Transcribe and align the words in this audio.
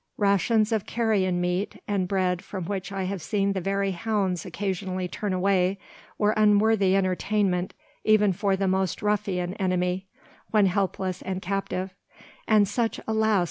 Rations 0.17 0.71
of 0.71 0.87
carrion 0.87 1.39
meat, 1.39 1.79
and 1.87 2.07
bread 2.07 2.43
from 2.43 2.65
which 2.65 2.91
I 2.91 3.03
have 3.03 3.21
seen 3.21 3.53
the 3.53 3.61
very 3.61 3.91
hounds 3.91 4.47
occasionally 4.47 5.07
turn 5.07 5.31
away, 5.31 5.77
were 6.17 6.31
unworthy 6.31 6.95
entertainment 6.95 7.75
even 8.03 8.33
for 8.33 8.55
the 8.55 8.67
most 8.67 9.03
ruffian 9.03 9.53
enemy, 9.57 10.07
when 10.49 10.65
helpless 10.65 11.21
and 11.21 11.39
captive; 11.39 11.93
and 12.47 12.67
such, 12.67 12.99
alas! 13.07 13.39